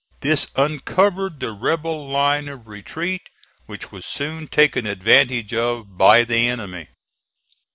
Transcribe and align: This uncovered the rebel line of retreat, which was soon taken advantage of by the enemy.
This 0.21 0.47
uncovered 0.55 1.39
the 1.39 1.51
rebel 1.51 2.07
line 2.09 2.47
of 2.47 2.65
retreat, 2.65 3.29
which 3.67 3.91
was 3.91 4.03
soon 4.03 4.47
taken 4.47 4.87
advantage 4.87 5.53
of 5.53 5.95
by 5.95 6.23
the 6.23 6.47
enemy. 6.47 6.87